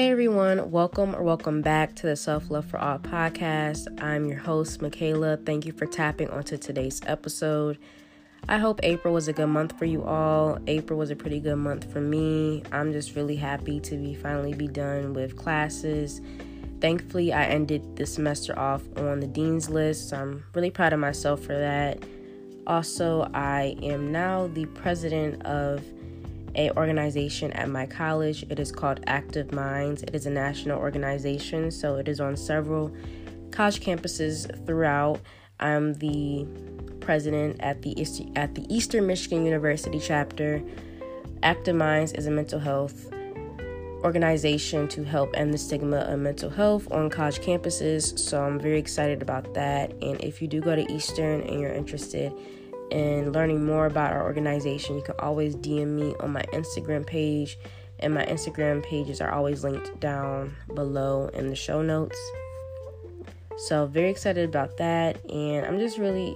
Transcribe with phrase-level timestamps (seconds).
[0.00, 4.02] Hey everyone, welcome or welcome back to the Self Love for All podcast.
[4.02, 5.36] I'm your host, Michaela.
[5.36, 7.76] Thank you for tapping onto today's episode.
[8.48, 10.58] I hope April was a good month for you all.
[10.68, 12.62] April was a pretty good month for me.
[12.72, 16.22] I'm just really happy to be finally be done with classes.
[16.80, 20.98] Thankfully, I ended the semester off on the dean's list, so I'm really proud of
[20.98, 22.02] myself for that.
[22.66, 25.84] Also, I am now the president of
[26.54, 28.44] a organization at my college.
[28.50, 30.02] It is called Active Minds.
[30.02, 32.94] It is a national organization, so it is on several
[33.50, 35.20] college campuses throughout.
[35.58, 36.46] I'm the
[37.00, 37.94] president at the
[38.36, 40.62] at the Eastern Michigan University chapter.
[41.42, 43.10] Active Minds is a mental health
[44.02, 48.18] organization to help end the stigma of mental health on college campuses.
[48.18, 49.92] So I'm very excited about that.
[50.02, 52.32] And if you do go to Eastern and you're interested
[52.90, 57.58] in learning more about our organization, you can always DM me on my Instagram page.
[58.02, 62.18] And my Instagram pages are always linked down below in the show notes.
[63.58, 65.22] So, very excited about that.
[65.30, 66.34] And I'm just really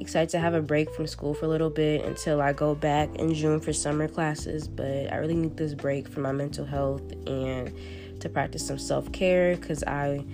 [0.00, 3.14] excited to have a break from school for a little bit until I go back
[3.16, 4.66] in June for summer classes.
[4.66, 7.72] But I really need this break for my mental health and
[8.20, 10.24] to practice some self care because I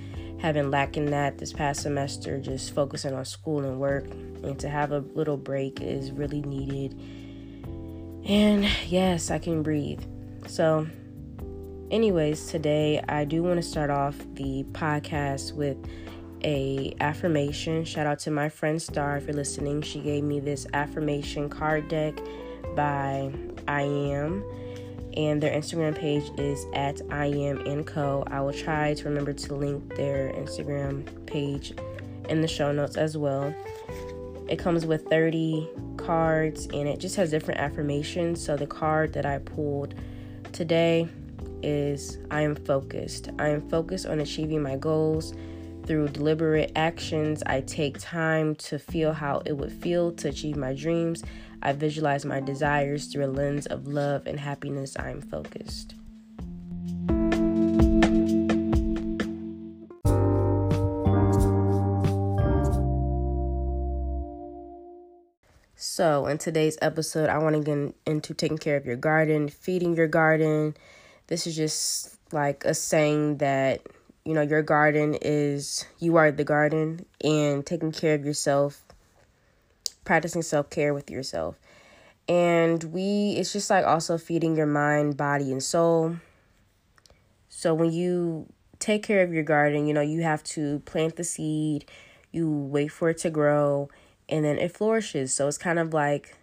[0.41, 4.05] have been lacking that this past semester, just focusing on school and work.
[4.43, 6.99] And to have a little break is really needed.
[8.25, 10.03] And yes, I can breathe.
[10.47, 10.87] So,
[11.91, 15.77] anyways, today I do want to start off the podcast with
[16.43, 17.85] a affirmation.
[17.85, 19.83] Shout out to my friend Star if you're listening.
[19.83, 22.19] She gave me this affirmation card deck
[22.75, 23.31] by
[23.69, 24.43] I Am.
[25.17, 28.25] And their Instagram page is at I Am and Co.
[28.29, 31.73] I will try to remember to link their Instagram page
[32.29, 33.55] in the show notes as well.
[34.49, 38.45] It comes with 30 cards and it just has different affirmations.
[38.45, 39.95] So the card that I pulled
[40.53, 41.09] today
[41.63, 43.31] is I am focused.
[43.39, 45.35] I am focused on achieving my goals.
[45.91, 50.73] Through deliberate actions, I take time to feel how it would feel to achieve my
[50.73, 51.25] dreams.
[51.65, 54.97] I visualize my desires through a lens of love and happiness.
[54.97, 55.97] I am focused.
[65.75, 69.97] So, in today's episode, I want to get into taking care of your garden, feeding
[69.97, 70.77] your garden.
[71.27, 73.83] This is just like a saying that
[74.25, 78.83] you know, your garden is you are the garden and taking care of yourself,
[80.05, 81.57] practicing self care with yourself.
[82.29, 86.17] And we, it's just like also feeding your mind, body, and soul.
[87.49, 88.47] So when you
[88.79, 91.87] take care of your garden, you know, you have to plant the seed,
[92.31, 93.89] you wait for it to grow,
[94.29, 95.35] and then it flourishes.
[95.35, 96.37] So it's kind of like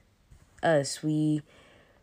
[0.61, 1.01] us.
[1.01, 1.41] We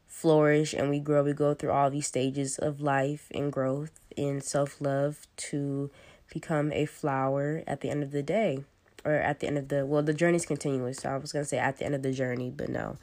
[0.06, 1.22] flourish and we grow.
[1.22, 5.90] We go through all these stages of life and growth in self love to
[6.32, 8.64] become a flower at the end of the day
[9.04, 10.98] or at the end of the well the journey's continuous.
[10.98, 12.98] So i was going to say at the end of the journey but no.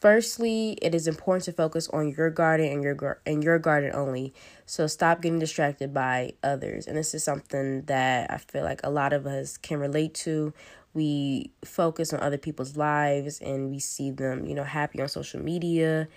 [0.00, 4.34] Firstly it is important to focus on your garden and your and your garden only.
[4.66, 6.86] So stop getting distracted by others.
[6.86, 10.52] And this is something that i feel like a lot of us can relate to.
[10.94, 15.40] We focus on other people's lives and we see them you know happy on social
[15.40, 16.08] media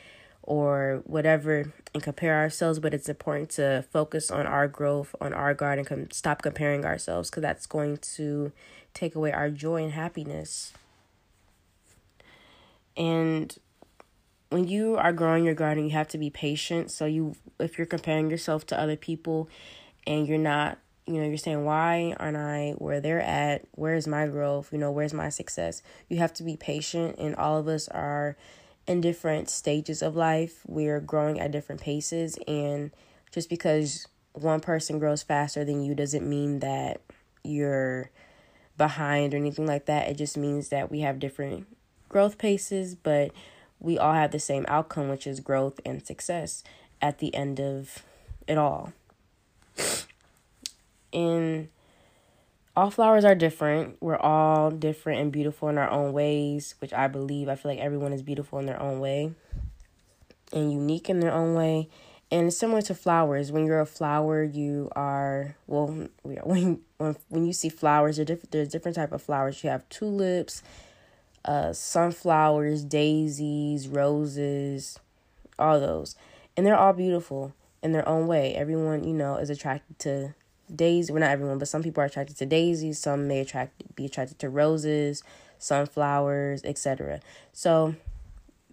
[0.44, 5.53] or whatever and compare ourselves but it's important to focus on our growth on our
[5.53, 8.51] garden com- stop comparing ourselves because that's going to
[8.94, 10.74] take away our joy and happiness.
[12.97, 13.56] And
[14.50, 16.91] when you are growing your garden you have to be patient.
[16.91, 19.50] So you if you're comparing yourself to other people
[20.06, 23.66] and you're not you know you're saying why aren't i where they're at?
[23.72, 24.72] Where's my growth?
[24.72, 25.81] You know where's my success?
[26.09, 28.35] You have to be patient and all of us are
[28.91, 30.59] in different stages of life.
[30.68, 32.91] We're growing at different paces, and
[33.31, 37.01] just because one person grows faster than you doesn't mean that
[37.44, 38.12] you're
[38.78, 40.09] behind or anything like that.
[40.09, 41.68] It just means that we have different
[42.09, 43.31] growth paces, but
[43.80, 46.63] we all have the same outcome, which is growth and success
[47.01, 48.04] at the end of
[48.48, 48.94] it all.
[51.13, 51.69] And
[52.75, 53.97] all flowers are different.
[54.00, 57.50] We're all different and beautiful in our own ways, which I believe.
[57.50, 59.33] I feel like everyone is beautiful in their own way
[60.53, 61.89] and unique in their own way.
[62.29, 63.51] And it's similar to flowers.
[63.51, 66.07] When you're a flower, you are well.
[66.23, 68.51] When when when you see flowers, there's different.
[68.51, 69.62] There's different type of flowers.
[69.63, 70.63] You have tulips,
[71.44, 74.97] uh, sunflowers, daisies, roses,
[75.59, 76.15] all those,
[76.56, 77.53] and they're all beautiful
[77.83, 78.56] in their own way.
[78.56, 80.35] Everyone you know is attracted to
[80.75, 81.12] daisy.
[81.12, 83.00] Well, not everyone, but some people are attracted to daisies.
[83.00, 85.23] Some may attract be attracted to roses,
[85.59, 87.19] sunflowers, etc.
[87.53, 87.95] So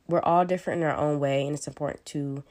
[0.07, 2.45] we're all different in our own way, and it's important to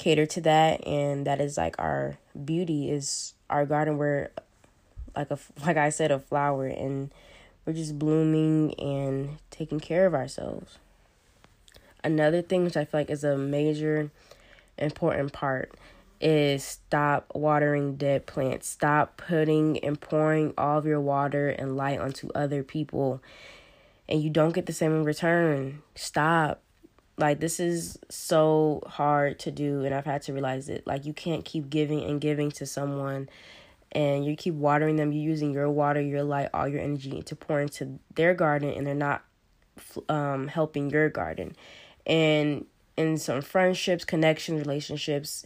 [0.00, 4.30] cater to that and that is like our beauty is our garden we're
[5.14, 7.12] like a like I said a flower and
[7.66, 10.78] we're just blooming and taking care of ourselves.
[12.02, 14.10] Another thing which I feel like is a major
[14.78, 15.74] important part
[16.20, 18.68] is stop watering dead plants.
[18.68, 23.22] Stop putting and pouring all of your water and light onto other people
[24.10, 25.82] and you don't get the same in return.
[25.94, 26.60] Stop.
[27.16, 30.86] Like this is so hard to do and I've had to realize it.
[30.86, 33.28] Like you can't keep giving and giving to someone
[33.92, 37.36] and you keep watering them, you're using your water, your light, all your energy to
[37.36, 39.22] pour into their garden and they're not
[40.08, 41.54] um helping your garden.
[42.06, 42.66] And
[42.96, 45.44] in some friendships, connections, relationships,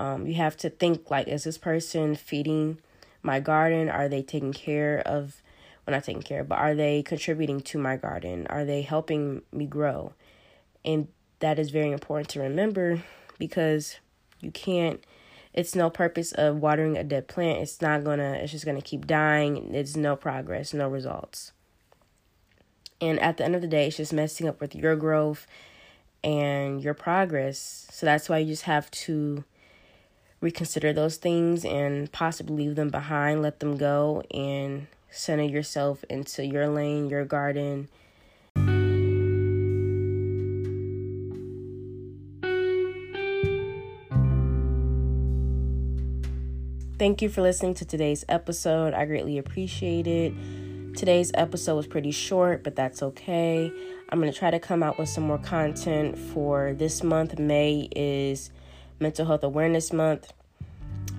[0.00, 2.78] um, you have to think like, is this person feeding
[3.22, 3.90] my garden?
[3.90, 5.42] Are they taking care of,
[5.86, 8.46] well, not taking care, but are they contributing to my garden?
[8.48, 10.14] Are they helping me grow?
[10.86, 11.08] And
[11.40, 13.02] that is very important to remember
[13.38, 13.98] because
[14.40, 15.04] you can't,
[15.52, 17.58] it's no purpose of watering a dead plant.
[17.58, 19.74] It's not gonna, it's just gonna keep dying.
[19.74, 21.52] It's no progress, no results.
[23.02, 25.46] And at the end of the day, it's just messing up with your growth
[26.24, 27.86] and your progress.
[27.90, 29.44] So that's why you just have to
[30.40, 36.44] reconsider those things and possibly leave them behind, let them go, and center yourself into
[36.46, 37.88] your lane, your garden.
[46.98, 48.92] Thank you for listening to today's episode.
[48.92, 50.34] I greatly appreciate it.
[50.94, 53.72] Today's episode was pretty short, but that's okay.
[54.10, 57.38] I'm going to try to come out with some more content for this month.
[57.38, 58.50] May is
[59.00, 60.32] Mental Health Awareness Month.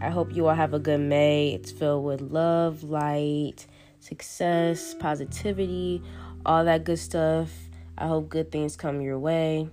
[0.02, 1.54] I hope you all have a good May.
[1.54, 3.66] It's filled with love, light,
[4.00, 6.04] success, positivity,
[6.46, 7.52] all that good stuff.
[7.98, 9.68] I hope good things come your way.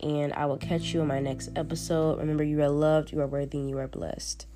[0.00, 2.18] And I will catch you in my next episode.
[2.20, 4.46] Remember, you are loved, you are worthy, and you are blessed.